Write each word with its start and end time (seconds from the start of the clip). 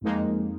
Música 0.00 0.57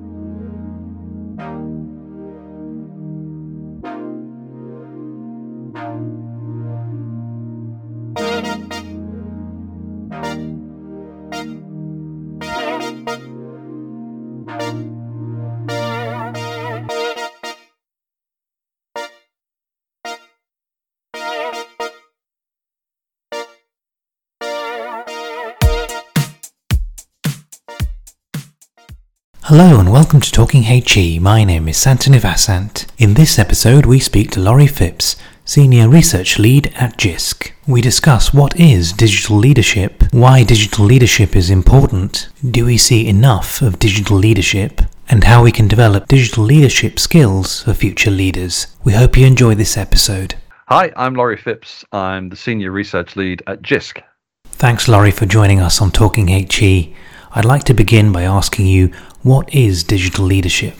Hello 29.50 29.80
and 29.80 29.90
welcome 29.90 30.20
to 30.20 30.30
Talking 30.30 30.62
HE. 30.62 31.18
My 31.18 31.42
name 31.42 31.66
is 31.66 31.76
Santanu 31.76 32.20
Vasant. 32.20 32.86
In 32.98 33.14
this 33.14 33.36
episode, 33.36 33.84
we 33.84 33.98
speak 33.98 34.30
to 34.30 34.40
Lawrie 34.40 34.68
Phipps, 34.68 35.16
Senior 35.44 35.88
Research 35.88 36.38
Lead 36.38 36.72
at 36.76 36.96
JISC. 36.96 37.50
We 37.66 37.80
discuss 37.80 38.32
what 38.32 38.54
is 38.60 38.92
digital 38.92 39.36
leadership, 39.36 40.04
why 40.12 40.44
digital 40.44 40.84
leadership 40.84 41.34
is 41.34 41.50
important, 41.50 42.28
do 42.48 42.66
we 42.66 42.78
see 42.78 43.08
enough 43.08 43.60
of 43.60 43.80
digital 43.80 44.16
leadership, 44.16 44.82
and 45.08 45.24
how 45.24 45.42
we 45.42 45.50
can 45.50 45.66
develop 45.66 46.06
digital 46.06 46.44
leadership 46.44 47.00
skills 47.00 47.64
for 47.64 47.74
future 47.74 48.12
leaders. 48.12 48.68
We 48.84 48.92
hope 48.92 49.16
you 49.16 49.26
enjoy 49.26 49.56
this 49.56 49.76
episode. 49.76 50.36
Hi, 50.68 50.92
I'm 50.94 51.16
Lawrie 51.16 51.36
Phipps. 51.36 51.84
I'm 51.90 52.28
the 52.28 52.36
Senior 52.36 52.70
Research 52.70 53.16
Lead 53.16 53.42
at 53.48 53.62
JISC. 53.62 54.00
Thanks, 54.44 54.86
Lawrie, 54.86 55.10
for 55.10 55.26
joining 55.26 55.58
us 55.58 55.82
on 55.82 55.90
Talking 55.90 56.28
HE. 56.28 56.94
I'd 57.32 57.44
like 57.44 57.62
to 57.64 57.74
begin 57.74 58.10
by 58.10 58.24
asking 58.24 58.66
you 58.66 58.90
what 59.22 59.54
is 59.54 59.84
digital 59.84 60.24
leadership? 60.24 60.74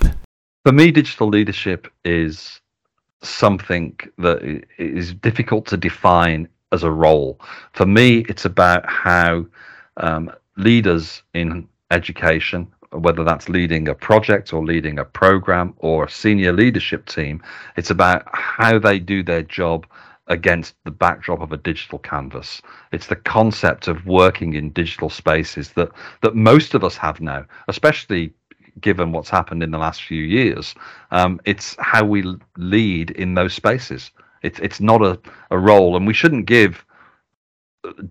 For 0.64 0.72
me, 0.72 0.90
digital 0.90 1.28
leadership 1.28 1.86
is 2.04 2.60
something 3.22 3.96
that 4.18 4.64
is 4.76 5.14
difficult 5.14 5.66
to 5.66 5.76
define 5.76 6.48
as 6.72 6.82
a 6.82 6.90
role. 6.90 7.38
For 7.74 7.86
me, 7.86 8.24
it's 8.28 8.46
about 8.46 8.84
how 8.84 9.46
um, 9.98 10.32
leaders 10.56 11.22
in 11.34 11.68
education, 11.92 12.66
whether 12.90 13.22
that's 13.22 13.48
leading 13.48 13.86
a 13.86 13.94
project 13.94 14.52
or 14.52 14.64
leading 14.64 14.98
a 14.98 15.04
program 15.04 15.72
or 15.78 16.06
a 16.06 16.10
senior 16.10 16.52
leadership 16.52 17.06
team, 17.06 17.40
it's 17.76 17.90
about 17.90 18.24
how 18.32 18.76
they 18.76 18.98
do 18.98 19.22
their 19.22 19.42
job 19.44 19.86
against 20.30 20.74
the 20.84 20.90
backdrop 20.90 21.40
of 21.42 21.52
a 21.52 21.58
digital 21.58 21.98
canvas. 21.98 22.62
It's 22.92 23.08
the 23.08 23.16
concept 23.16 23.88
of 23.88 24.06
working 24.06 24.54
in 24.54 24.70
digital 24.70 25.10
spaces 25.10 25.70
that 25.74 25.90
that 26.22 26.34
most 26.34 26.74
of 26.74 26.84
us 26.84 26.96
have 26.96 27.20
now, 27.20 27.44
especially 27.68 28.32
given 28.80 29.12
what's 29.12 29.28
happened 29.30 29.62
in 29.62 29.72
the 29.72 29.78
last 29.78 30.02
few 30.02 30.22
years. 30.22 30.74
Um, 31.10 31.40
it's 31.44 31.76
how 31.80 32.04
we 32.04 32.24
lead 32.56 33.10
in 33.10 33.34
those 33.34 33.52
spaces. 33.52 34.10
It's 34.42 34.58
it's 34.60 34.80
not 34.80 35.02
a, 35.02 35.18
a 35.50 35.58
role, 35.58 35.96
and 35.96 36.06
we 36.06 36.14
shouldn't 36.14 36.46
give 36.46 36.84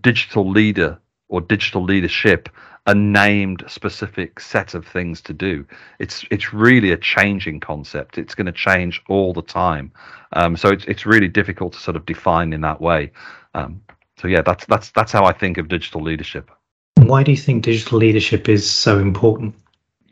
digital 0.00 0.48
leader 0.48 0.98
or 1.28 1.40
digital 1.40 1.82
leadership 1.82 2.48
a 2.86 2.94
named 2.94 3.64
specific 3.66 4.40
set 4.40 4.74
of 4.74 4.86
things 4.86 5.20
to 5.22 5.32
do. 5.32 5.66
It's 5.98 6.24
it's 6.30 6.52
really 6.52 6.92
a 6.92 6.96
changing 6.96 7.60
concept. 7.60 8.18
It's 8.18 8.34
going 8.34 8.46
to 8.46 8.52
change 8.52 9.02
all 9.08 9.32
the 9.32 9.42
time. 9.42 9.92
Um, 10.32 10.56
so 10.56 10.68
it's 10.68 10.84
it's 10.86 11.06
really 11.06 11.28
difficult 11.28 11.72
to 11.74 11.78
sort 11.78 11.96
of 11.96 12.06
define 12.06 12.52
in 12.52 12.60
that 12.62 12.80
way. 12.80 13.12
Um, 13.54 13.82
so 14.18 14.28
yeah, 14.28 14.42
that's 14.42 14.64
that's 14.66 14.90
that's 14.90 15.12
how 15.12 15.24
I 15.24 15.32
think 15.32 15.58
of 15.58 15.68
digital 15.68 16.02
leadership. 16.02 16.50
Why 16.96 17.22
do 17.22 17.30
you 17.30 17.36
think 17.36 17.64
digital 17.64 17.98
leadership 17.98 18.48
is 18.48 18.68
so 18.68 18.98
important? 18.98 19.54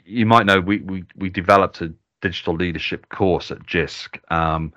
You 0.05 0.27
might 0.27 0.47
know 0.47 0.61
we 0.61 0.79
we 0.79 1.05
we 1.17 1.29
developed 1.29 1.81
a 1.81 1.93
digital 2.21 2.55
leadership 2.55 3.09
course 3.09 3.51
at 3.51 3.65
JISC, 3.67 4.19
um, 4.33 4.73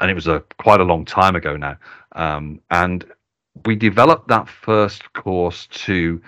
and 0.00 0.10
it 0.10 0.14
was 0.14 0.26
a 0.26 0.42
quite 0.58 0.80
a 0.80 0.84
long 0.84 1.04
time 1.04 1.36
ago 1.36 1.56
now. 1.56 1.76
Um, 2.12 2.60
and 2.70 3.04
we 3.66 3.76
developed 3.76 4.28
that 4.28 4.48
first 4.48 5.12
course 5.12 5.66
to 5.68 6.20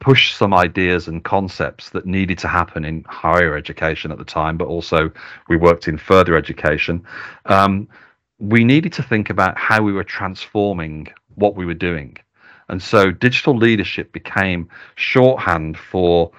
push 0.00 0.34
some 0.34 0.52
ideas 0.52 1.08
and 1.08 1.24
concepts 1.24 1.90
that 1.90 2.06
needed 2.06 2.38
to 2.38 2.48
happen 2.48 2.84
in 2.84 3.04
higher 3.08 3.56
education 3.56 4.12
at 4.12 4.18
the 4.18 4.24
time, 4.24 4.56
but 4.56 4.68
also 4.68 5.10
we 5.48 5.56
worked 5.56 5.88
in 5.88 5.96
further 5.98 6.36
education. 6.36 7.04
Um, 7.46 7.88
we 8.38 8.64
needed 8.64 8.92
to 8.94 9.02
think 9.02 9.30
about 9.30 9.56
how 9.56 9.82
we 9.82 9.92
were 9.92 10.04
transforming 10.04 11.08
what 11.34 11.56
we 11.56 11.64
were 11.64 11.74
doing. 11.74 12.16
And 12.68 12.82
so 12.82 13.10
digital 13.10 13.56
leadership 13.56 14.12
became 14.12 14.68
shorthand 14.96 15.78
for 15.78 16.30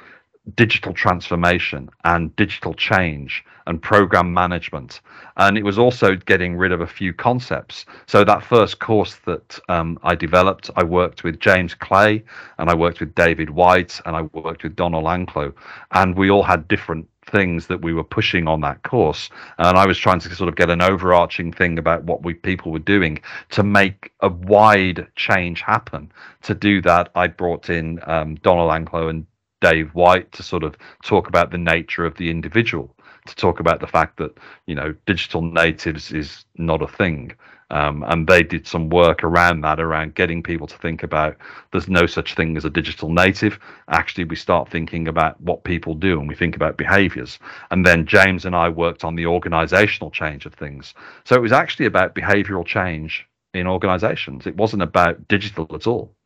digital 0.56 0.94
transformation 0.94 1.90
and 2.04 2.36
digital 2.36 2.74
change 2.74 3.44
and 3.66 3.82
program 3.82 4.34
management. 4.34 5.02
And 5.36 5.58
it 5.58 5.64
was 5.64 5.78
also 5.78 6.16
getting 6.16 6.56
rid 6.56 6.72
of 6.72 6.82
a 6.82 6.88
few 6.88 7.14
concepts. 7.14 7.86
So, 8.06 8.24
that 8.24 8.44
first 8.44 8.80
course 8.80 9.18
that 9.26 9.60
um, 9.70 10.00
I 10.04 10.16
developed, 10.16 10.70
I 10.76 10.84
worked 10.84 11.24
with 11.24 11.40
James 11.40 11.74
Clay 11.76 12.24
and 12.58 12.70
I 12.70 12.76
worked 12.76 13.00
with 13.00 13.14
David 13.14 13.50
White 13.50 14.00
and 14.06 14.16
I 14.16 14.22
worked 14.22 14.64
with 14.64 14.76
Donna 14.76 15.00
Lanclos. 15.00 15.54
And 15.92 16.16
we 16.16 16.32
all 16.32 16.44
had 16.44 16.68
different 16.68 17.08
things 17.28 17.68
that 17.68 17.82
we 17.82 17.94
were 17.94 18.06
pushing 18.06 18.48
on 18.48 18.62
that 18.62 18.82
course 18.84 19.30
and 19.58 19.78
i 19.78 19.86
was 19.86 19.98
trying 19.98 20.18
to 20.18 20.34
sort 20.34 20.48
of 20.48 20.56
get 20.56 20.70
an 20.70 20.82
overarching 20.82 21.52
thing 21.52 21.78
about 21.78 22.02
what 22.06 22.24
we 22.24 22.34
people 22.34 22.72
were 22.72 22.80
doing 22.80 23.20
to 23.50 23.64
make 23.64 24.14
a 24.22 24.30
wide 24.30 25.06
change 25.18 25.60
happen 25.60 26.10
to 26.42 26.56
do 26.56 26.82
that 26.82 27.10
i 27.16 27.28
brought 27.28 27.70
in 27.70 28.00
um, 28.04 28.36
Donna 28.36 28.62
Lanclos 28.62 29.10
and 29.10 29.26
Dave 29.62 29.94
White 29.94 30.32
to 30.34 30.44
sort 30.44 30.64
of 30.64 30.76
talk 31.04 31.28
about 31.28 31.52
the 31.52 31.58
nature 31.58 32.06
of 32.06 32.16
the 32.18 32.30
individual, 32.30 32.96
to 33.26 33.36
talk 33.36 33.60
about 33.60 33.80
the 33.80 33.88
fact 33.88 34.18
that 34.18 34.38
you 34.66 34.76
know 34.76 34.94
digital 35.06 35.42
natives 35.42 36.12
is 36.12 36.46
not 36.58 36.82
a 36.82 36.88
thing, 36.88 37.34
um, 37.70 38.04
and 38.08 38.28
they 38.28 38.44
did 38.44 38.66
some 38.66 38.90
work 38.90 39.24
around 39.24 39.62
that, 39.62 39.80
around 39.80 40.16
getting 40.16 40.42
people 40.42 40.68
to 40.68 40.78
think 40.78 41.04
about 41.04 41.36
there's 41.72 41.90
no 41.90 42.06
such 42.06 42.36
thing 42.36 42.56
as 42.56 42.66
a 42.66 42.70
digital 42.70 43.10
native. 43.10 43.60
Actually, 43.90 44.24
we 44.24 44.36
start 44.36 44.70
thinking 44.70 45.08
about 45.08 45.40
what 45.42 45.64
people 45.64 45.94
do, 45.94 46.20
and 46.20 46.30
we 46.30 46.36
think 46.36 46.56
about 46.56 46.78
behaviours. 46.78 47.40
And 47.72 47.86
then 47.86 48.06
James 48.06 48.46
and 48.46 48.56
I 48.56 48.70
worked 48.70 49.04
on 49.04 49.16
the 49.16 49.24
organisational 49.26 50.12
change 50.14 50.46
of 50.46 50.54
things. 50.54 50.94
So 51.26 51.36
it 51.36 51.42
was 51.42 51.52
actually 51.52 51.88
about 51.88 52.16
behavioural 52.16 52.66
change 52.66 53.28
in 53.54 53.68
organisations. 53.68 54.48
It 54.48 54.56
wasn't 54.56 54.84
about 54.84 55.28
digital 55.28 55.68
at 55.74 55.88
all. 55.88 56.17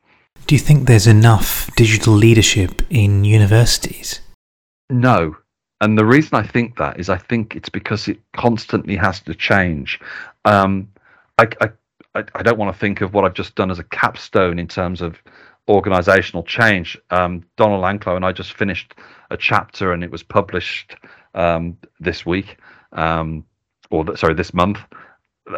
Do 0.52 0.56
you 0.56 0.60
think 0.60 0.86
there's 0.86 1.06
enough 1.06 1.74
digital 1.76 2.12
leadership 2.12 2.82
in 2.90 3.24
universities? 3.24 4.20
No. 4.90 5.34
And 5.80 5.96
the 5.96 6.04
reason 6.04 6.34
I 6.34 6.46
think 6.46 6.76
that 6.76 7.00
is 7.00 7.08
I 7.08 7.16
think 7.16 7.56
it's 7.56 7.70
because 7.70 8.06
it 8.06 8.20
constantly 8.36 8.94
has 8.96 9.20
to 9.20 9.34
change. 9.34 9.98
Um, 10.44 10.90
I, 11.38 11.48
I, 11.62 12.24
I 12.34 12.42
don't 12.42 12.58
want 12.58 12.70
to 12.70 12.78
think 12.78 13.00
of 13.00 13.14
what 13.14 13.24
I've 13.24 13.32
just 13.32 13.54
done 13.54 13.70
as 13.70 13.78
a 13.78 13.84
capstone 13.84 14.58
in 14.58 14.68
terms 14.68 15.00
of 15.00 15.16
organizational 15.70 16.42
change. 16.42 16.98
Um, 17.08 17.46
Donna 17.56 17.78
Lanclos 17.82 18.16
and 18.16 18.24
I 18.26 18.32
just 18.32 18.52
finished 18.52 18.92
a 19.30 19.38
chapter 19.38 19.94
and 19.94 20.04
it 20.04 20.10
was 20.10 20.22
published 20.22 20.96
um, 21.34 21.78
this 21.98 22.26
week, 22.26 22.58
um, 22.92 23.42
or 23.90 24.04
th- 24.04 24.18
sorry, 24.18 24.34
this 24.34 24.52
month 24.52 24.80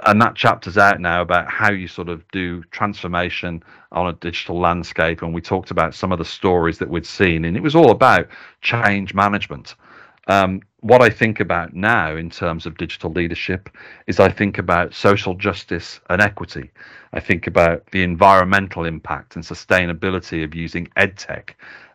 and 0.07 0.21
that 0.21 0.35
chapter's 0.35 0.79
out 0.79 1.01
now 1.01 1.21
about 1.21 1.51
how 1.51 1.71
you 1.71 1.87
sort 1.87 2.09
of 2.09 2.27
do 2.31 2.63
transformation 2.71 3.63
on 3.93 4.09
a 4.09 4.13
digital 4.15 4.59
landscape 4.59 5.23
and 5.23 5.35
we 5.35 5.41
talked 5.41 5.71
about 5.71 5.95
some 5.95 6.11
of 6.13 6.19
the 6.19 6.25
stories 6.25 6.79
that 6.79 6.89
we'd 6.89 7.07
seen 7.07 7.45
and 7.45 7.57
it 7.57 7.63
was 7.63 7.75
all 7.75 7.91
about 7.91 8.27
change 8.63 9.15
management. 9.15 9.75
Um, 10.27 10.63
what 10.81 11.03
i 11.03 11.11
think 11.11 11.41
about 11.41 11.75
now 11.75 12.17
in 12.17 12.31
terms 12.31 12.67
of 12.67 12.77
digital 12.79 13.11
leadership 13.11 13.69
is 14.07 14.21
i 14.21 14.31
think 14.31 14.59
about 14.59 14.95
social 14.95 15.35
justice 15.35 16.01
and 16.09 16.21
equity. 16.21 16.71
I 17.13 17.21
think 17.21 17.47
about 17.47 17.87
the 17.91 18.03
environmental 18.03 18.85
impact 18.85 19.37
and 19.37 19.45
sustainability 19.45 20.43
of 20.45 20.55
using 20.55 20.89
edtech 20.97 21.51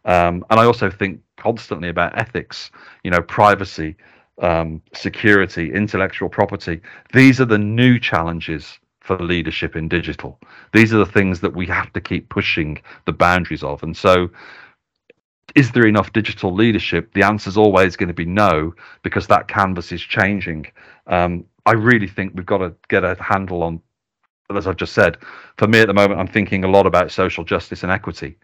um, 0.06 0.46
and 0.50 0.60
i 0.60 0.66
also 0.66 0.92
think 0.92 1.22
constantly 1.38 1.90
about 1.90 2.18
ethics 2.18 2.70
you 3.04 3.10
know 3.10 3.22
privacy 3.22 3.96
um, 4.40 4.82
security, 4.94 5.74
intellectual 5.74 6.30
property. 6.30 6.82
These 7.14 7.42
are 7.42 7.46
the 7.46 7.58
new 7.58 8.00
challenges 8.00 8.80
for 9.02 9.18
leadership 9.18 9.76
in 9.76 9.88
digital. 9.88 10.40
These 10.74 10.94
are 10.94 10.98
the 10.98 11.06
things 11.06 11.42
that 11.42 11.56
we 11.56 11.66
have 11.68 11.92
to 11.94 12.02
keep 12.02 12.30
pushing 12.30 12.82
the 13.06 13.12
boundaries 13.12 13.64
of. 13.64 13.82
And 13.84 13.96
so, 13.96 14.30
is 15.56 15.72
there 15.72 15.88
enough 15.88 16.14
digital 16.14 16.54
leadership? 16.54 17.12
The 17.14 17.24
answer 17.24 17.50
is 17.50 17.58
always 17.58 17.96
going 17.96 18.10
to 18.10 18.14
be 18.14 18.26
no, 18.26 18.74
because 19.02 19.26
that 19.28 19.48
canvas 19.48 19.92
is 19.92 20.02
changing. 20.02 20.68
Um, 21.08 21.46
I 21.66 21.72
really 21.72 22.08
think 22.08 22.34
we've 22.36 22.46
got 22.46 22.60
to 22.60 22.74
get 22.88 23.04
a 23.04 23.16
handle 23.20 23.64
on, 23.64 23.82
as 24.56 24.68
I've 24.68 24.78
just 24.78 24.94
said, 24.94 25.18
for 25.58 25.68
me 25.68 25.80
at 25.80 25.88
the 25.88 25.94
moment, 25.94 26.20
I'm 26.20 26.28
thinking 26.28 26.64
a 26.64 26.68
lot 26.68 26.86
about 26.86 27.12
social 27.12 27.44
justice 27.44 27.82
and 27.82 27.92
equity. 27.92 28.38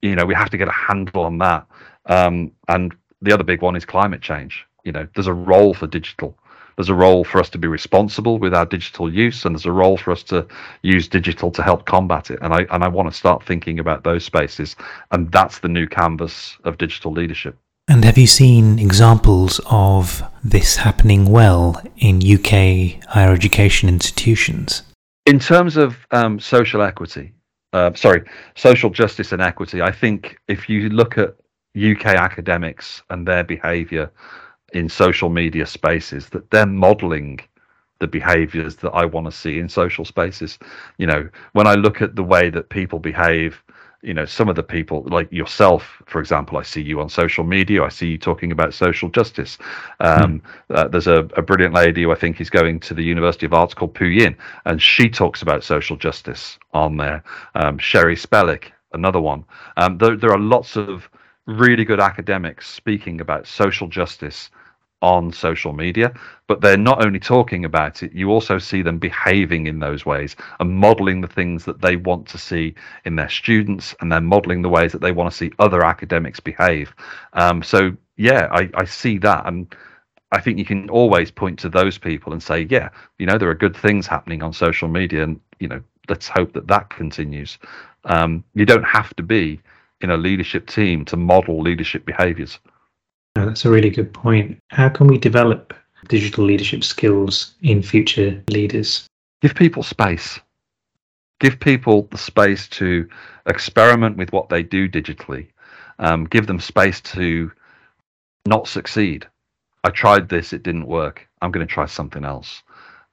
You 0.00 0.14
know, 0.14 0.24
we 0.24 0.34
have 0.34 0.50
to 0.50 0.56
get 0.56 0.68
a 0.68 0.72
handle 0.72 1.24
on 1.24 1.38
that. 1.38 1.66
Um, 2.06 2.52
and 2.68 2.94
the 3.20 3.32
other 3.32 3.44
big 3.44 3.62
one 3.62 3.74
is 3.74 3.84
climate 3.84 4.20
change 4.20 4.64
you 4.84 4.92
know 4.92 5.06
there's 5.14 5.26
a 5.26 5.34
role 5.34 5.74
for 5.74 5.86
digital. 5.86 6.38
There's 6.76 6.88
a 6.88 6.94
role 6.94 7.22
for 7.22 7.38
us 7.38 7.50
to 7.50 7.58
be 7.58 7.68
responsible 7.68 8.38
with 8.38 8.52
our 8.52 8.66
digital 8.66 9.12
use 9.12 9.44
and 9.44 9.54
there's 9.54 9.66
a 9.66 9.72
role 9.72 9.96
for 9.96 10.10
us 10.10 10.24
to 10.24 10.46
use 10.82 11.06
digital 11.06 11.52
to 11.52 11.62
help 11.62 11.86
combat 11.86 12.30
it. 12.30 12.38
And 12.42 12.52
i 12.52 12.66
and 12.70 12.82
i 12.82 12.88
want 12.88 13.08
to 13.10 13.16
start 13.16 13.44
thinking 13.44 13.78
about 13.78 14.04
those 14.04 14.24
spaces 14.24 14.76
and 15.10 15.30
that's 15.30 15.60
the 15.60 15.68
new 15.68 15.86
canvas 15.86 16.56
of 16.64 16.78
digital 16.78 17.12
leadership. 17.12 17.56
And 17.86 18.04
have 18.04 18.16
you 18.16 18.26
seen 18.26 18.78
examples 18.78 19.60
of 19.66 20.22
this 20.42 20.76
happening 20.76 21.26
well 21.26 21.80
in 21.98 22.16
UK 22.16 23.04
higher 23.04 23.32
education 23.32 23.88
institutions? 23.88 24.82
In 25.26 25.38
terms 25.38 25.76
of 25.76 25.96
um, 26.10 26.40
social 26.40 26.80
equity, 26.80 27.32
uh, 27.74 27.92
sorry, 27.94 28.22
social 28.56 28.88
justice 28.88 29.32
and 29.32 29.42
equity, 29.42 29.82
I 29.82 29.92
think 29.92 30.38
if 30.48 30.68
you 30.68 30.88
look 30.88 31.18
at 31.18 31.36
UK 31.76 32.06
academics 32.06 33.02
and 33.10 33.26
their 33.26 33.44
behaviour 33.44 34.10
in 34.74 34.88
social 34.88 35.30
media 35.30 35.66
spaces, 35.66 36.28
that 36.30 36.50
they're 36.50 36.66
modelling 36.66 37.40
the 38.00 38.06
behaviours 38.06 38.76
that 38.76 38.90
I 38.90 39.04
want 39.04 39.26
to 39.26 39.32
see 39.32 39.58
in 39.58 39.68
social 39.68 40.04
spaces. 40.04 40.58
You 40.98 41.06
know, 41.06 41.28
when 41.52 41.66
I 41.66 41.74
look 41.74 42.02
at 42.02 42.16
the 42.16 42.24
way 42.24 42.50
that 42.50 42.68
people 42.68 42.98
behave 42.98 43.62
you 44.04 44.12
know 44.12 44.26
some 44.26 44.50
of 44.50 44.54
the 44.54 44.62
people 44.62 45.02
like 45.06 45.32
yourself 45.32 46.02
for 46.04 46.20
example 46.20 46.58
i 46.58 46.62
see 46.62 46.82
you 46.82 47.00
on 47.00 47.08
social 47.08 47.42
media 47.42 47.82
i 47.82 47.88
see 47.88 48.08
you 48.08 48.18
talking 48.18 48.52
about 48.52 48.74
social 48.74 49.08
justice 49.08 49.56
um, 50.00 50.42
mm. 50.70 50.76
uh, 50.76 50.86
there's 50.88 51.06
a, 51.06 51.20
a, 51.36 51.42
brilliant 51.42 51.72
lady 51.72 52.02
who 52.02 52.12
i 52.12 52.14
think 52.14 52.38
is 52.38 52.50
going 52.50 52.78
to 52.78 52.92
the 52.92 53.02
university 53.02 53.46
of 53.46 53.54
arts 53.54 53.72
called 53.72 53.94
pu 53.94 54.04
yin 54.04 54.36
and 54.66 54.82
she 54.82 55.08
talks 55.08 55.40
about 55.40 55.64
social 55.64 55.96
justice 55.96 56.58
on 56.74 56.98
there 56.98 57.24
um, 57.54 57.78
Sherri 57.78 58.14
Spelic 58.14 58.72
another 58.92 59.20
one 59.20 59.42
um, 59.78 59.96
there, 59.96 60.16
there 60.16 60.32
are 60.32 60.38
lots 60.38 60.76
of 60.76 61.08
really 61.46 61.84
good 61.84 62.00
academics 62.00 62.70
speaking 62.70 63.22
about 63.22 63.46
social 63.46 63.88
justice 63.88 64.50
on 65.04 65.30
social 65.30 65.74
media, 65.74 66.14
but 66.46 66.62
they're 66.62 66.78
not 66.78 67.04
only 67.04 67.20
talking 67.20 67.66
about 67.66 68.02
it, 68.02 68.12
you 68.12 68.30
also 68.30 68.58
see 68.58 68.80
them 68.80 68.98
behaving 68.98 69.66
in 69.66 69.78
those 69.78 70.06
ways 70.06 70.34
and 70.60 70.70
modeling 70.74 71.20
the 71.20 71.28
things 71.28 71.64
that 71.66 71.82
they 71.82 71.96
want 71.96 72.26
to 72.26 72.38
see 72.38 72.74
in 73.04 73.14
their 73.14 73.28
students 73.28 73.94
and 74.00 74.10
they're 74.10 74.20
modeling 74.22 74.62
the 74.62 74.68
ways 74.68 74.92
that 74.92 75.02
they 75.02 75.12
want 75.12 75.30
to 75.30 75.36
see 75.36 75.52
other 75.58 75.84
academics 75.84 76.40
behave. 76.40 76.94
Um, 77.34 77.62
so, 77.62 77.94
yeah, 78.16 78.48
I, 78.50 78.70
I 78.74 78.86
see 78.86 79.18
that. 79.18 79.46
And 79.46 79.74
I 80.32 80.40
think 80.40 80.58
you 80.58 80.64
can 80.64 80.88
always 80.88 81.30
point 81.30 81.58
to 81.60 81.68
those 81.68 81.98
people 81.98 82.32
and 82.32 82.42
say, 82.42 82.66
yeah, 82.70 82.88
you 83.18 83.26
know, 83.26 83.36
there 83.36 83.50
are 83.50 83.54
good 83.54 83.76
things 83.76 84.06
happening 84.06 84.42
on 84.42 84.54
social 84.54 84.88
media 84.88 85.22
and, 85.22 85.38
you 85.60 85.68
know, 85.68 85.82
let's 86.08 86.28
hope 86.28 86.54
that 86.54 86.66
that 86.68 86.88
continues. 86.88 87.58
Um, 88.04 88.42
you 88.54 88.64
don't 88.64 88.84
have 88.84 89.14
to 89.16 89.22
be 89.22 89.60
in 90.00 90.10
a 90.10 90.16
leadership 90.16 90.66
team 90.66 91.04
to 91.06 91.16
model 91.16 91.60
leadership 91.60 92.06
behaviors. 92.06 92.58
No, 93.36 93.46
that's 93.46 93.64
a 93.64 93.70
really 93.70 93.90
good 93.90 94.12
point. 94.12 94.58
How 94.68 94.88
can 94.88 95.08
we 95.08 95.18
develop 95.18 95.74
digital 96.08 96.44
leadership 96.44 96.84
skills 96.84 97.54
in 97.62 97.82
future 97.82 98.42
leaders? 98.48 99.06
Give 99.42 99.54
people 99.54 99.82
space. 99.82 100.38
Give 101.40 101.58
people 101.58 102.02
the 102.10 102.18
space 102.18 102.68
to 102.68 103.08
experiment 103.46 104.16
with 104.16 104.32
what 104.32 104.48
they 104.48 104.62
do 104.62 104.88
digitally. 104.88 105.48
Um, 105.98 106.24
give 106.24 106.46
them 106.46 106.60
space 106.60 107.00
to 107.02 107.50
not 108.46 108.68
succeed. 108.68 109.26
I 109.82 109.90
tried 109.90 110.28
this, 110.28 110.52
it 110.52 110.62
didn't 110.62 110.86
work. 110.86 111.28
I'm 111.42 111.50
going 111.50 111.66
to 111.66 111.72
try 111.72 111.86
something 111.86 112.24
else. 112.24 112.62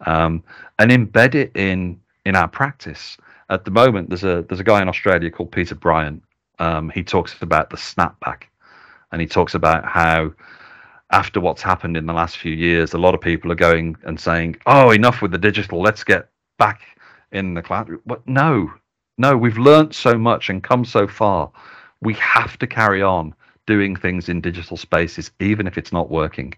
Um, 0.06 0.44
and 0.80 0.92
embed 0.92 1.36
it 1.36 1.52
in 1.56 2.00
in 2.26 2.36
our 2.36 2.48
practice. 2.48 3.18
At 3.50 3.66
the 3.66 3.72
moment, 3.72 4.10
there's 4.10 4.24
a 4.24 4.46
there's 4.48 4.60
a 4.60 4.64
guy 4.64 4.82
in 4.82 4.88
Australia 4.88 5.30
called 5.30 5.52
Peter 5.52 5.76
Bryant. 5.76 6.24
Um, 6.60 6.90
he 6.90 7.04
talks 7.04 7.36
about 7.42 7.70
the 7.70 7.78
snapback 7.78 8.44
and 9.12 9.22
he 9.22 9.28
talks 9.28 9.54
about 9.54 9.86
how 9.86 10.34
after 11.12 11.42
what's 11.42 11.62
happened 11.62 11.98
in 11.98 12.06
the 12.06 12.13
last 12.13 12.38
few 12.38 12.54
years, 12.54 12.94
a 12.94 12.98
lot 12.98 13.13
of 13.13 13.22
people 13.22 13.52
are 13.52 13.56
going 13.56 13.98
and 14.04 14.19
saying, 14.19 14.56
"Oh, 14.66 14.92
enough 14.92 15.22
with 15.22 15.31
the 15.31 15.38
digital. 15.38 15.81
Let's 15.81 16.04
get 16.04 16.30
back 16.58 16.81
in 17.31 17.54
the 17.54 17.62
cloud." 17.62 17.90
But 18.06 18.25
no, 18.28 18.72
no, 19.18 19.38
we've 19.38 19.58
learned 19.58 19.94
so 19.94 20.18
much 20.18 20.50
and 20.50 20.63
come 20.63 20.86
so 20.86 21.08
far. 21.08 21.52
We 22.02 22.13
have 22.16 22.58
to 22.60 22.68
carry 22.68 23.02
on 23.02 23.36
doing 23.68 23.96
things 23.96 24.30
in 24.30 24.42
digital 24.42 24.78
spaces, 24.78 25.31
even 25.40 25.68
if 25.68 25.78
it's 25.78 25.92
not 25.92 26.10
working. 26.10 26.54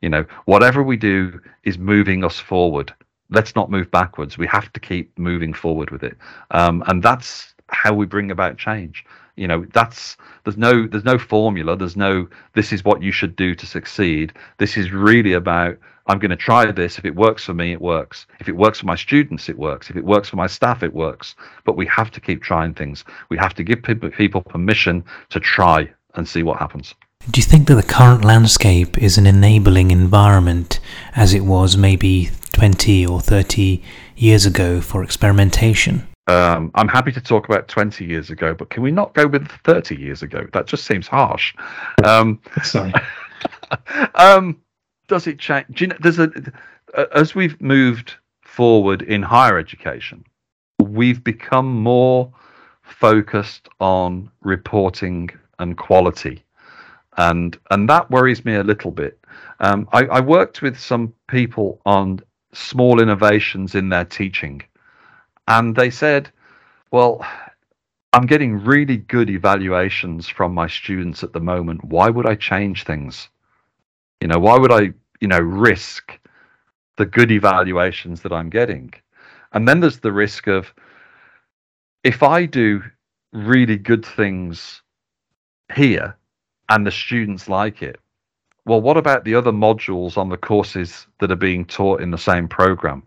You 0.00 0.08
know, 0.08 0.24
whatever 0.46 0.82
we 0.82 0.96
do 0.96 1.40
is 1.62 1.78
moving 1.78 2.24
us 2.24 2.38
forward. 2.38 2.92
Let's 3.30 3.54
not 3.54 3.70
move 3.70 3.90
backwards. 3.90 4.36
We 4.36 4.46
have 4.48 4.72
to 4.72 4.80
keep 4.80 5.16
moving 5.18 5.54
forward 5.54 5.90
with 5.90 6.02
it, 6.02 6.18
um, 6.50 6.82
and 6.88 7.02
that's 7.02 7.54
how 7.72 7.92
we 7.92 8.06
bring 8.06 8.30
about 8.30 8.58
change. 8.58 9.04
You 9.36 9.48
know 9.48 9.64
that's 9.72 10.16
there's 10.44 10.58
no 10.58 10.86
there's 10.86 11.04
no 11.04 11.18
formula 11.18 11.74
there's 11.74 11.96
no 11.96 12.28
this 12.52 12.72
is 12.72 12.84
what 12.84 13.02
you 13.02 13.12
should 13.12 13.34
do 13.34 13.54
to 13.54 13.66
succeed. 13.66 14.32
This 14.58 14.76
is 14.76 14.92
really 14.92 15.32
about 15.32 15.78
i'm 16.08 16.18
going 16.18 16.30
to 16.30 16.36
try 16.36 16.70
this 16.70 16.98
if 16.98 17.04
it 17.04 17.14
works 17.14 17.44
for 17.44 17.54
me 17.54 17.72
it 17.72 17.80
works. 17.80 18.26
If 18.40 18.48
it 18.48 18.56
works 18.56 18.80
for 18.80 18.86
my 18.86 18.96
students 18.96 19.48
it 19.48 19.56
works. 19.56 19.88
If 19.88 19.96
it 19.96 20.04
works 20.04 20.28
for 20.28 20.36
my 20.36 20.46
staff 20.46 20.82
it 20.82 20.92
works. 20.92 21.34
But 21.64 21.76
we 21.76 21.86
have 21.86 22.10
to 22.10 22.20
keep 22.20 22.42
trying 22.42 22.74
things. 22.74 23.04
We 23.30 23.38
have 23.38 23.54
to 23.54 23.64
give 23.64 23.82
people 23.82 24.42
permission 24.42 25.02
to 25.30 25.40
try 25.40 25.90
and 26.14 26.28
see 26.28 26.42
what 26.42 26.58
happens. 26.58 26.94
Do 27.30 27.40
you 27.40 27.44
think 27.44 27.68
that 27.68 27.76
the 27.76 27.82
current 27.82 28.24
landscape 28.24 28.98
is 28.98 29.16
an 29.16 29.26
enabling 29.26 29.92
environment 29.92 30.80
as 31.14 31.32
it 31.32 31.44
was 31.44 31.76
maybe 31.76 32.30
20 32.52 33.06
or 33.06 33.20
30 33.20 33.82
years 34.16 34.44
ago 34.44 34.80
for 34.80 35.02
experimentation 35.02 36.06
um, 36.28 36.70
I'm 36.74 36.88
happy 36.88 37.12
to 37.12 37.20
talk 37.20 37.48
about 37.48 37.68
20 37.68 38.04
years 38.04 38.30
ago, 38.30 38.54
but 38.54 38.70
can 38.70 38.82
we 38.82 38.90
not 38.90 39.14
go 39.14 39.26
with 39.26 39.48
30 39.64 39.96
years 39.96 40.22
ago? 40.22 40.46
That 40.52 40.66
just 40.66 40.84
seems 40.84 41.08
harsh. 41.08 41.54
Um, 42.04 42.40
Sorry. 42.62 42.92
um, 44.14 44.60
does 45.08 45.26
it 45.26 45.38
change? 45.38 45.66
Do 45.72 45.84
you 45.84 45.88
know, 45.88 45.96
there's 46.00 46.18
a 46.18 46.30
as 47.14 47.34
we've 47.34 47.60
moved 47.60 48.14
forward 48.42 49.02
in 49.02 49.22
higher 49.22 49.58
education, 49.58 50.24
we've 50.78 51.24
become 51.24 51.82
more 51.82 52.32
focused 52.82 53.68
on 53.80 54.30
reporting 54.42 55.30
and 55.58 55.76
quality, 55.76 56.44
and 57.16 57.58
and 57.70 57.88
that 57.88 58.10
worries 58.10 58.44
me 58.44 58.54
a 58.54 58.62
little 58.62 58.90
bit. 58.90 59.18
Um, 59.60 59.88
I, 59.92 60.04
I 60.04 60.20
worked 60.20 60.62
with 60.62 60.78
some 60.78 61.14
people 61.28 61.80
on 61.84 62.20
small 62.52 63.00
innovations 63.00 63.74
in 63.74 63.88
their 63.88 64.04
teaching 64.04 64.62
and 65.48 65.74
they 65.74 65.90
said, 65.90 66.30
well, 66.90 67.24
I'm 68.12 68.26
getting 68.26 68.62
really 68.62 68.98
good 68.98 69.30
evaluations 69.30 70.28
from 70.28 70.52
my 70.52 70.66
students 70.66 71.22
at 71.22 71.32
the 71.32 71.40
moment. 71.40 71.84
Why 71.84 72.10
would 72.10 72.26
I 72.26 72.34
change 72.34 72.84
things? 72.84 73.28
You 74.20 74.28
know, 74.28 74.38
why 74.38 74.58
would 74.58 74.72
I, 74.72 74.92
you 75.20 75.28
know, 75.28 75.40
risk 75.40 76.18
the 76.96 77.06
good 77.06 77.30
evaluations 77.30 78.20
that 78.22 78.32
I'm 78.32 78.50
getting? 78.50 78.92
And 79.52 79.66
then 79.66 79.80
there's 79.80 80.00
the 80.00 80.12
risk 80.12 80.46
of 80.46 80.72
if 82.04 82.22
I 82.22 82.46
do 82.46 82.82
really 83.32 83.76
good 83.76 84.04
things 84.04 84.82
here 85.74 86.16
and 86.68 86.86
the 86.86 86.90
students 86.90 87.48
like 87.48 87.82
it, 87.82 87.98
well, 88.64 88.80
what 88.80 88.96
about 88.96 89.24
the 89.24 89.34
other 89.34 89.52
modules 89.52 90.16
on 90.16 90.28
the 90.28 90.36
courses 90.36 91.06
that 91.18 91.32
are 91.32 91.36
being 91.36 91.64
taught 91.64 92.00
in 92.00 92.10
the 92.10 92.18
same 92.18 92.46
program? 92.46 93.02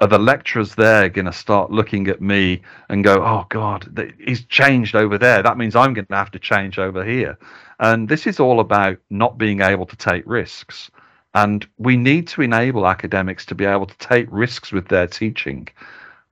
Are 0.00 0.06
the 0.06 0.18
lecturers 0.18 0.74
there 0.74 1.08
going 1.08 1.24
to 1.26 1.32
start 1.32 1.70
looking 1.70 2.08
at 2.08 2.20
me 2.20 2.62
and 2.88 3.04
go, 3.04 3.16
"Oh 3.24 3.46
God, 3.48 4.12
he's 4.18 4.44
changed 4.44 4.94
over 4.94 5.18
there. 5.18 5.42
That 5.42 5.58
means 5.58 5.74
I'm 5.74 5.94
going 5.94 6.06
to 6.06 6.16
have 6.16 6.30
to 6.32 6.38
change 6.38 6.78
over 6.78 7.04
here." 7.04 7.38
And 7.80 8.08
this 8.08 8.26
is 8.26 8.40
all 8.40 8.60
about 8.60 8.98
not 9.10 9.38
being 9.38 9.60
able 9.60 9.86
to 9.86 9.96
take 9.96 10.22
risks. 10.26 10.90
And 11.34 11.66
we 11.76 11.96
need 11.96 12.26
to 12.28 12.42
enable 12.42 12.86
academics 12.86 13.44
to 13.46 13.54
be 13.54 13.66
able 13.66 13.86
to 13.86 13.98
take 13.98 14.26
risks 14.30 14.72
with 14.72 14.88
their 14.88 15.06
teaching 15.06 15.68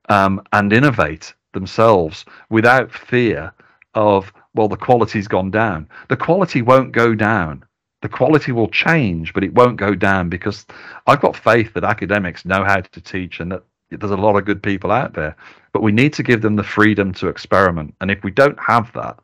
um, 0.09 0.41
and 0.51 0.73
innovate 0.73 1.33
themselves 1.53 2.25
without 2.49 2.91
fear 2.91 3.53
of, 3.93 4.33
well, 4.55 4.67
the 4.67 4.77
quality's 4.77 5.27
gone 5.27 5.51
down. 5.51 5.87
The 6.09 6.17
quality 6.17 6.63
won't 6.63 6.91
go 6.91 7.13
down 7.13 7.63
the 8.05 8.09
quality 8.09 8.51
will 8.51 8.67
change, 8.67 9.33
but 9.33 9.43
it 9.43 9.55
won't 9.55 9.77
go 9.77 9.95
down 9.95 10.29
because 10.29 10.67
I've 11.07 11.21
got 11.21 11.35
faith 11.35 11.73
that 11.73 11.83
academics 11.83 12.45
know 12.45 12.63
how 12.63 12.81
to 12.81 13.01
teach 13.01 13.39
and 13.39 13.51
that 13.51 13.63
there's 13.89 14.11
a 14.11 14.15
lot 14.15 14.35
of 14.35 14.45
good 14.45 14.61
people 14.61 14.91
out 14.91 15.15
there. 15.15 15.35
But 15.73 15.81
we 15.81 15.91
need 15.91 16.13
to 16.13 16.21
give 16.21 16.43
them 16.43 16.55
the 16.55 16.63
freedom 16.63 17.13
to 17.13 17.29
experiment. 17.29 17.95
And 18.01 18.11
if 18.11 18.23
we 18.23 18.29
don't 18.29 18.59
have 18.59 18.93
that, 18.93 19.17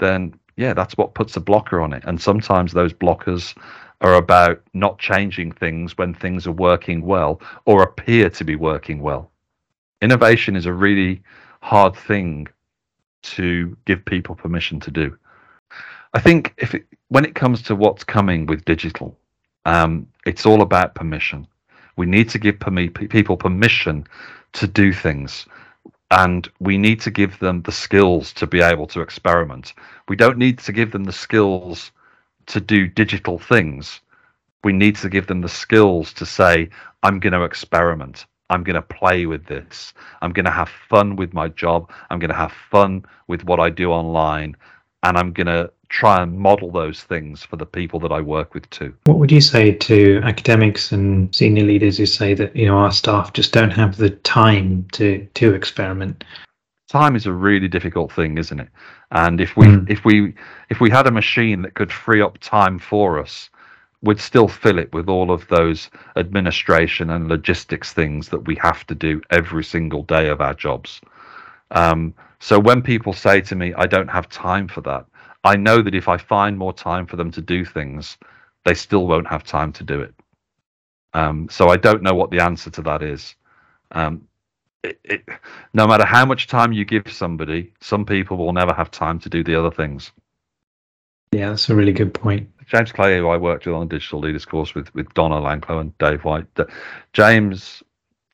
then 0.00 0.34
yeah, 0.56 0.74
that's 0.74 0.96
what 0.96 1.14
puts 1.14 1.36
a 1.36 1.40
blocker 1.40 1.80
on 1.80 1.92
it. 1.92 2.02
And 2.06 2.20
sometimes 2.20 2.72
those 2.72 2.92
blockers 2.92 3.56
are 4.00 4.14
about 4.14 4.60
not 4.72 4.98
changing 4.98 5.52
things 5.52 5.96
when 5.96 6.12
things 6.12 6.44
are 6.48 6.52
working 6.52 7.02
well 7.02 7.40
or 7.66 7.84
appear 7.84 8.30
to 8.30 8.42
be 8.42 8.56
working 8.56 9.00
well. 9.00 9.30
Innovation 10.02 10.56
is 10.56 10.66
a 10.66 10.72
really 10.72 11.22
hard 11.60 11.94
thing 11.94 12.48
to 13.22 13.76
give 13.84 14.04
people 14.04 14.34
permission 14.34 14.80
to 14.80 14.90
do. 14.90 15.16
I 16.14 16.20
think 16.20 16.54
if 16.58 16.74
it, 16.74 16.86
when 17.08 17.24
it 17.24 17.34
comes 17.34 17.60
to 17.62 17.74
what's 17.74 18.04
coming 18.04 18.46
with 18.46 18.64
digital, 18.64 19.16
um, 19.66 20.06
it's 20.26 20.46
all 20.46 20.62
about 20.62 20.94
permission. 20.94 21.46
We 21.96 22.06
need 22.06 22.28
to 22.30 22.38
give 22.38 22.60
people 23.10 23.36
permission 23.36 24.06
to 24.54 24.66
do 24.68 24.92
things, 24.92 25.46
and 26.12 26.48
we 26.60 26.78
need 26.78 27.00
to 27.02 27.10
give 27.10 27.38
them 27.40 27.62
the 27.62 27.72
skills 27.72 28.32
to 28.34 28.46
be 28.46 28.60
able 28.62 28.86
to 28.88 29.00
experiment. 29.00 29.74
We 30.08 30.16
don't 30.16 30.38
need 30.38 30.58
to 30.60 30.72
give 30.72 30.92
them 30.92 31.04
the 31.04 31.12
skills 31.12 31.90
to 32.46 32.60
do 32.60 32.86
digital 32.86 33.38
things. 33.38 34.00
We 34.62 34.72
need 34.72 34.96
to 34.96 35.08
give 35.08 35.26
them 35.26 35.40
the 35.40 35.48
skills 35.48 36.12
to 36.14 36.26
say, 36.26 36.68
I'm 37.02 37.20
going 37.20 37.32
to 37.32 37.42
experiment. 37.44 38.26
I'm 38.50 38.62
going 38.62 38.74
to 38.76 38.82
play 38.82 39.26
with 39.26 39.46
this. 39.46 39.94
I'm 40.22 40.32
going 40.32 40.44
to 40.44 40.50
have 40.50 40.68
fun 40.88 41.16
with 41.16 41.32
my 41.34 41.48
job. 41.48 41.90
I'm 42.10 42.18
going 42.18 42.30
to 42.30 42.36
have 42.36 42.52
fun 42.70 43.04
with 43.26 43.44
what 43.44 43.60
I 43.60 43.70
do 43.70 43.90
online. 43.90 44.56
And 45.02 45.16
I'm 45.18 45.32
going 45.32 45.46
to 45.48 45.70
try 45.94 46.20
and 46.20 46.36
model 46.36 46.72
those 46.72 47.04
things 47.04 47.44
for 47.44 47.54
the 47.54 47.64
people 47.64 48.00
that 48.00 48.10
I 48.10 48.20
work 48.20 48.52
with 48.52 48.68
too. 48.70 48.92
What 49.04 49.18
would 49.18 49.30
you 49.30 49.40
say 49.40 49.70
to 49.72 50.20
academics 50.24 50.90
and 50.90 51.32
senior 51.32 51.64
leaders 51.64 51.98
who 51.98 52.06
say 52.06 52.34
that 52.34 52.54
you 52.56 52.66
know 52.66 52.78
our 52.78 52.90
staff 52.90 53.32
just 53.32 53.52
don't 53.52 53.70
have 53.70 53.96
the 53.96 54.10
time 54.10 54.86
to 54.92 55.24
to 55.34 55.54
experiment? 55.54 56.24
Time 56.88 57.14
is 57.14 57.26
a 57.26 57.32
really 57.32 57.68
difficult 57.68 58.10
thing, 58.12 58.38
isn't 58.38 58.58
it? 58.58 58.68
And 59.12 59.40
if 59.40 59.56
we 59.56 59.66
Mm. 59.66 59.88
if 59.88 60.04
we 60.04 60.34
if 60.68 60.80
we 60.80 60.90
had 60.90 61.06
a 61.06 61.12
machine 61.12 61.62
that 61.62 61.74
could 61.74 61.92
free 61.92 62.20
up 62.20 62.38
time 62.38 62.80
for 62.80 63.20
us, 63.20 63.48
we'd 64.02 64.20
still 64.20 64.48
fill 64.48 64.80
it 64.80 64.92
with 64.92 65.08
all 65.08 65.30
of 65.30 65.46
those 65.46 65.90
administration 66.16 67.10
and 67.10 67.28
logistics 67.28 67.92
things 67.92 68.28
that 68.30 68.46
we 68.48 68.56
have 68.56 68.84
to 68.88 68.96
do 68.96 69.22
every 69.30 69.62
single 69.62 70.02
day 70.02 70.28
of 70.28 70.40
our 70.40 70.54
jobs. 70.54 71.00
Um, 71.70 72.14
so 72.40 72.58
when 72.58 72.82
people 72.82 73.12
say 73.12 73.40
to 73.42 73.54
me, 73.54 73.72
I 73.78 73.86
don't 73.86 74.10
have 74.10 74.28
time 74.28 74.66
for 74.68 74.82
that, 74.82 75.06
I 75.44 75.56
know 75.56 75.82
that 75.82 75.94
if 75.94 76.08
I 76.08 76.16
find 76.16 76.58
more 76.58 76.72
time 76.72 77.06
for 77.06 77.16
them 77.16 77.30
to 77.32 77.40
do 77.40 77.64
things, 77.64 78.16
they 78.64 78.74
still 78.74 79.06
won't 79.06 79.26
have 79.26 79.44
time 79.44 79.72
to 79.74 79.84
do 79.84 80.00
it. 80.00 80.14
Um, 81.12 81.48
so 81.50 81.68
I 81.68 81.76
don't 81.76 82.02
know 82.02 82.14
what 82.14 82.30
the 82.30 82.40
answer 82.40 82.70
to 82.70 82.82
that 82.82 83.02
is. 83.02 83.34
Um, 83.92 84.26
it, 84.82 84.98
it, 85.04 85.28
no 85.72 85.86
matter 85.86 86.04
how 86.04 86.24
much 86.24 86.46
time 86.46 86.72
you 86.72 86.84
give 86.84 87.10
somebody, 87.10 87.72
some 87.80 88.04
people 88.04 88.36
will 88.36 88.52
never 88.52 88.74
have 88.74 88.90
time 88.90 89.18
to 89.20 89.28
do 89.28 89.44
the 89.44 89.58
other 89.58 89.70
things. 89.70 90.12
Yeah, 91.32 91.50
that's 91.50 91.68
a 91.68 91.74
really 91.74 91.92
good 91.92 92.14
point. 92.14 92.48
James 92.66 92.92
Clay, 92.92 93.18
who 93.18 93.28
I 93.28 93.36
worked 93.36 93.66
with 93.66 93.74
on 93.74 93.88
the 93.88 93.96
digital 93.96 94.20
leaders 94.20 94.44
course 94.44 94.74
with 94.74 94.94
with 94.94 95.12
Donna 95.14 95.36
Lanclos 95.36 95.80
and 95.80 95.98
Dave 95.98 96.24
White, 96.24 96.46
James 97.12 97.82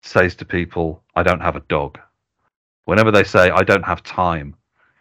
says 0.02 0.34
to 0.36 0.44
people, 0.44 1.02
"I 1.16 1.22
don't 1.22 1.40
have 1.40 1.56
a 1.56 1.60
dog." 1.60 1.98
Whenever 2.84 3.10
they 3.10 3.24
say, 3.24 3.50
"I 3.50 3.62
don't 3.62 3.84
have 3.84 4.02
time," 4.02 4.54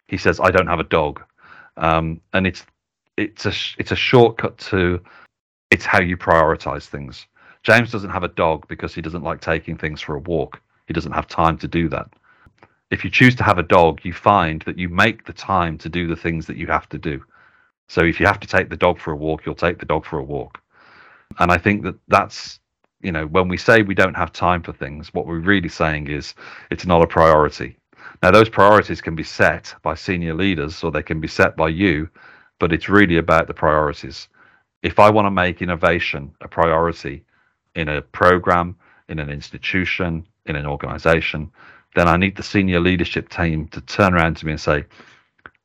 he 0.06 0.16
says, 0.16 0.40
"I 0.40 0.50
don't 0.50 0.66
have 0.66 0.80
a 0.80 0.84
dog," 0.84 1.22
um, 1.80 2.20
and 2.32 2.46
it's 2.46 2.64
it's 3.16 3.46
a 3.46 3.52
it's 3.78 3.90
a 3.90 3.96
shortcut 3.96 4.56
to 4.58 5.00
it's 5.70 5.84
how 5.84 6.00
you 6.00 6.16
prioritize 6.16 6.86
things. 6.86 7.26
James 7.62 7.90
doesn't 7.90 8.10
have 8.10 8.22
a 8.22 8.28
dog 8.28 8.66
because 8.68 8.94
he 8.94 9.02
doesn't 9.02 9.22
like 9.22 9.40
taking 9.40 9.76
things 9.76 10.00
for 10.00 10.14
a 10.14 10.20
walk. 10.20 10.60
He 10.86 10.94
doesn't 10.94 11.12
have 11.12 11.28
time 11.28 11.58
to 11.58 11.68
do 11.68 11.88
that. 11.90 12.08
If 12.90 13.04
you 13.04 13.10
choose 13.10 13.36
to 13.36 13.44
have 13.44 13.58
a 13.58 13.62
dog, 13.62 14.00
you 14.02 14.12
find 14.12 14.62
that 14.62 14.78
you 14.78 14.88
make 14.88 15.26
the 15.26 15.32
time 15.32 15.78
to 15.78 15.88
do 15.88 16.08
the 16.08 16.16
things 16.16 16.46
that 16.46 16.56
you 16.56 16.66
have 16.68 16.88
to 16.88 16.98
do. 16.98 17.22
So 17.88 18.02
if 18.02 18.18
you 18.18 18.26
have 18.26 18.40
to 18.40 18.48
take 18.48 18.68
the 18.68 18.76
dog 18.76 18.98
for 18.98 19.12
a 19.12 19.16
walk, 19.16 19.44
you'll 19.44 19.54
take 19.54 19.78
the 19.78 19.86
dog 19.86 20.04
for 20.04 20.18
a 20.18 20.24
walk. 20.24 20.60
And 21.38 21.52
I 21.52 21.58
think 21.58 21.82
that 21.84 21.96
that's, 22.08 22.58
you 23.00 23.12
know, 23.12 23.26
when 23.26 23.48
we 23.48 23.56
say 23.56 23.82
we 23.82 23.94
don't 23.94 24.16
have 24.16 24.32
time 24.32 24.62
for 24.62 24.72
things, 24.72 25.14
what 25.14 25.26
we're 25.26 25.38
really 25.38 25.68
saying 25.68 26.08
is 26.08 26.34
it's 26.70 26.86
not 26.86 27.02
a 27.02 27.06
priority. 27.06 27.76
Now, 28.22 28.30
those 28.30 28.50
priorities 28.50 29.00
can 29.00 29.14
be 29.14 29.22
set 29.22 29.74
by 29.82 29.94
senior 29.94 30.34
leaders 30.34 30.84
or 30.84 30.90
they 30.90 31.02
can 31.02 31.20
be 31.20 31.28
set 31.28 31.56
by 31.56 31.68
you, 31.68 32.08
but 32.58 32.72
it's 32.72 32.88
really 32.88 33.16
about 33.16 33.46
the 33.46 33.54
priorities. 33.54 34.28
If 34.82 34.98
I 34.98 35.08
want 35.08 35.26
to 35.26 35.30
make 35.30 35.62
innovation 35.62 36.34
a 36.40 36.48
priority 36.48 37.24
in 37.74 37.88
a 37.88 38.02
program, 38.02 38.76
in 39.08 39.18
an 39.18 39.30
institution, 39.30 40.26
in 40.46 40.56
an 40.56 40.66
organization, 40.66 41.50
then 41.94 42.08
I 42.08 42.16
need 42.16 42.36
the 42.36 42.42
senior 42.42 42.80
leadership 42.80 43.30
team 43.30 43.68
to 43.68 43.80
turn 43.80 44.14
around 44.14 44.36
to 44.38 44.46
me 44.46 44.52
and 44.52 44.60
say, 44.60 44.84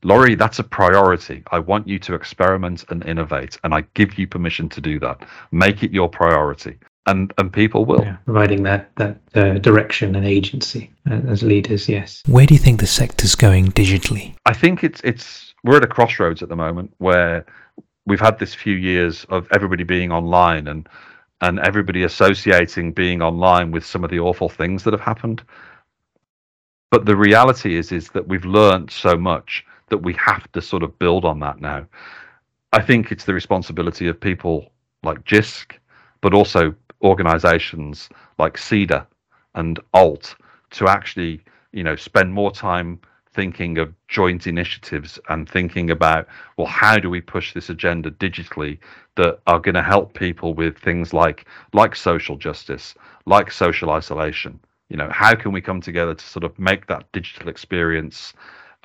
Lawrie, 0.04 0.36
that's 0.36 0.60
a 0.60 0.64
priority. 0.64 1.44
I 1.52 1.60
want 1.60 1.88
you 1.88 2.00
to 2.00 2.14
experiment 2.14 2.86
and 2.90 3.06
innovate, 3.06 3.58
and 3.64 3.74
I 3.74 3.82
give 3.96 4.18
you 4.18 4.28
permission 4.28 4.70
to 4.70 4.82
do 4.82 5.00
that. 5.00 5.28
Make 5.52 5.84
it 5.84 5.92
your 5.92 6.08
priority, 6.10 6.78
and 7.06 7.34
and 7.38 7.52
people 7.52 7.86
will. 7.86 8.02
Yeah, 8.02 8.18
providing 8.26 8.64
that 8.64 8.96
that 8.96 9.18
uh, 9.34 9.54
direction 9.60 10.16
and 10.16 10.26
agency 10.26 10.92
uh, 11.10 11.22
as 11.28 11.44
leaders. 11.44 11.88
Yes. 11.88 12.24
Where 12.28 12.46
do 12.46 12.54
you 12.54 12.60
think 12.60 12.80
the 12.80 12.88
sector's 12.88 13.36
going 13.36 13.72
digitally? 13.72 14.36
I 14.46 14.54
think 14.54 14.84
it's 14.84 15.02
it's 15.04 15.54
we're 15.64 15.78
at 15.78 15.84
a 15.84 15.88
crossroads 15.88 16.42
at 16.44 16.50
the 16.50 16.56
moment 16.56 16.94
where 16.98 17.46
we've 18.06 18.20
had 18.20 18.40
this 18.40 18.54
few 18.54 18.76
years 18.76 19.26
of 19.30 19.48
everybody 19.52 19.84
being 19.84 20.12
online 20.12 20.68
and 20.68 20.88
and 21.42 21.60
everybody 21.60 22.04
associating 22.04 22.92
being 22.94 23.22
online 23.22 23.72
with 23.72 23.86
some 23.86 24.04
of 24.04 24.10
the 24.10 24.20
awful 24.20 24.50
things 24.50 24.84
that 24.84 24.94
have 24.94 25.02
happened. 25.02 25.44
But 26.92 27.06
the 27.06 27.16
reality 27.16 27.76
is 27.76 27.92
is 27.92 28.10
that 28.10 28.28
we've 28.28 28.46
learned 28.46 28.90
so 28.92 29.18
much 29.18 29.66
that 29.90 29.98
we 29.98 30.14
have 30.14 30.52
to 30.54 30.62
sort 30.62 30.84
of 30.84 30.98
build 30.98 31.26
on 31.26 31.40
that 31.40 31.62
now. 31.62 31.86
I 32.74 32.82
think 32.82 33.12
it's 33.12 33.26
the 33.26 33.34
responsibility 33.34 34.08
of 34.08 34.20
people 34.20 34.72
like 35.04 35.24
JISC, 35.24 35.74
but 36.22 36.34
also 36.34 36.74
organizations 37.06 38.10
like 38.38 38.58
SEDA 38.58 39.06
and 39.54 39.80
ALT 39.94 40.36
to 40.72 40.88
actually, 40.88 41.42
you 41.72 41.84
know, 41.84 41.96
spend 41.96 42.34
more 42.34 42.52
time 42.52 43.00
thinking 43.32 43.78
of 43.78 43.94
joint 44.08 44.48
initiatives 44.48 45.20
and 45.30 45.48
thinking 45.48 45.92
about, 45.92 46.28
well, 46.58 46.68
how 46.68 46.98
do 46.98 47.10
we 47.10 47.22
push 47.22 47.54
this 47.54 47.70
agenda 47.70 48.10
digitally 48.12 48.80
that 49.16 49.40
are 49.46 49.60
going 49.60 49.76
to 49.76 49.84
help 49.84 50.14
people 50.14 50.54
with 50.54 50.78
things 50.78 51.14
like 51.14 51.46
like 51.74 51.96
social 51.96 52.38
justice, 52.38 52.96
like 53.26 53.52
social 53.52 53.92
isolation. 53.92 54.60
You 54.90 54.98
know, 54.98 55.10
how 55.12 55.36
can 55.36 55.52
we 55.52 55.62
come 55.62 55.82
together 55.82 56.14
to 56.14 56.26
sort 56.26 56.44
of 56.44 56.58
make 56.60 56.88
that 56.88 57.12
digital 57.12 57.50
experience 57.50 58.34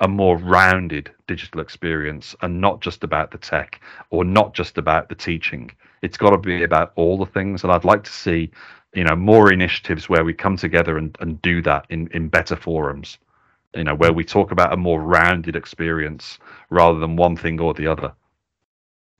a 0.01 0.07
more 0.07 0.35
rounded 0.37 1.11
digital 1.27 1.61
experience 1.61 2.35
and 2.41 2.59
not 2.59 2.81
just 2.81 3.03
about 3.03 3.29
the 3.31 3.37
tech 3.37 3.79
or 4.09 4.25
not 4.25 4.53
just 4.53 4.77
about 4.79 5.09
the 5.09 5.15
teaching. 5.15 5.71
It's 6.01 6.17
got 6.17 6.31
to 6.31 6.37
be 6.37 6.63
about 6.63 6.93
all 6.95 7.17
the 7.17 7.25
things. 7.25 7.63
And 7.63 7.71
I'd 7.71 7.85
like 7.85 8.03
to 8.03 8.11
see, 8.11 8.51
you 8.93 9.03
know, 9.03 9.15
more 9.15 9.51
initiatives 9.51 10.09
where 10.09 10.23
we 10.23 10.33
come 10.33 10.57
together 10.57 10.97
and, 10.97 11.15
and 11.19 11.41
do 11.41 11.61
that 11.63 11.85
in, 11.89 12.07
in 12.07 12.27
better 12.27 12.55
forums, 12.55 13.17
you 13.75 13.83
know, 13.83 13.95
where 13.95 14.13
we 14.13 14.23
talk 14.23 14.51
about 14.51 14.73
a 14.73 14.77
more 14.77 15.01
rounded 15.01 15.55
experience 15.55 16.39
rather 16.69 16.99
than 16.99 17.15
one 17.15 17.35
thing 17.35 17.59
or 17.59 17.73
the 17.73 17.87
other. 17.87 18.13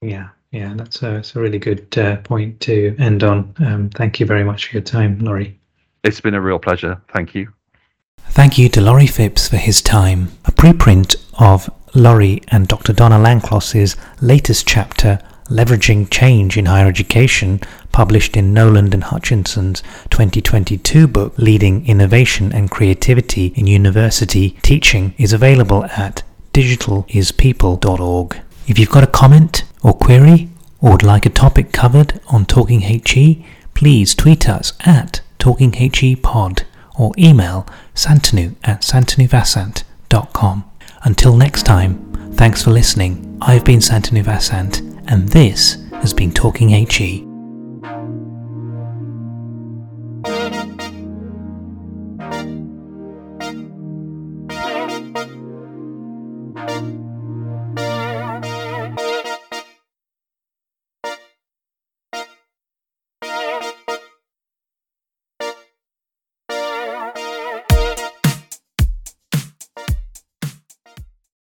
Yeah. 0.02 0.30
Yeah, 0.52 0.74
that's 0.76 1.02
a, 1.02 1.12
that's 1.12 1.36
a 1.36 1.40
really 1.40 1.60
good 1.60 1.98
uh, 1.98 2.18
point 2.18 2.60
to 2.62 2.94
end 3.00 3.24
on. 3.24 3.54
Um, 3.60 3.90
thank 3.90 4.20
you 4.20 4.26
very 4.26 4.44
much 4.44 4.68
for 4.68 4.74
your 4.74 4.84
time, 4.84 5.20
Lawrie. 5.20 5.58
It's 6.04 6.20
been 6.20 6.34
a 6.34 6.42
real 6.42 6.60
pleasure. 6.60 7.02
Thank 7.14 7.34
you. 7.34 7.54
Thank 8.32 8.58
you 8.58 8.68
to 8.70 8.82
Lawrie 8.82 9.08
Phipps 9.08 9.48
for 9.48 9.58
his 9.58 9.82
time. 9.82 10.32
A 10.46 10.52
preprint 10.52 11.16
of 11.40 11.70
Lawrie 11.96 12.42
and 12.50 12.68
Dr. 12.68 12.92
Donna 12.92 13.18
Lanclos's 13.20 13.96
latest 14.22 14.68
chapter, 14.68 15.20
Leveraging 15.52 16.10
Change 16.10 16.58
in 16.58 16.66
Higher 16.66 16.88
Education, 16.88 17.60
published 17.92 18.38
in 18.38 18.54
Noland 18.54 18.94
and 18.94 19.04
Hutchinson's 19.04 19.84
2022 20.10 21.08
book, 21.08 21.38
Leading 21.38 21.86
Innovation 21.86 22.54
and 22.54 22.72
Creativity 22.72 23.48
in 23.48 23.68
University 23.68 24.52
Teaching, 24.62 25.14
is 25.18 25.34
available 25.34 25.84
at 25.86 26.24
digitalispeople.org. 26.54 28.38
If 28.68 28.80
you've 28.80 28.90
got 28.90 29.04
a 29.04 29.08
comment 29.08 29.64
or 29.84 29.94
query, 29.94 30.50
or 30.80 30.92
would 30.92 31.04
like 31.04 31.26
a 31.26 31.30
topic 31.30 31.74
covered 31.74 32.22
on 32.30 32.46
Talking 32.46 32.80
HE, 32.82 33.46
please 33.74 34.16
tweet 34.16 34.48
us 34.48 34.74
at 34.82 35.22
Talking 35.38 35.74
HE 35.74 36.16
Pod 36.16 36.64
or 36.98 37.12
email 37.18 37.68
santanu 37.94 38.56
at 38.64 38.82
santanuvasant.com. 38.82 40.64
Until 41.04 41.36
next 41.36 41.64
time, 41.64 42.11
thanks 42.42 42.64
for 42.64 42.72
listening. 42.72 43.38
I've 43.40 43.64
been 43.64 43.78
Santanu 43.78 44.24
Vasant, 44.24 44.82
and 45.12 45.30
this 45.30 45.78
has 45.92 46.12
been 46.12 46.32
Talking 46.32 46.70
HE. 46.70 47.31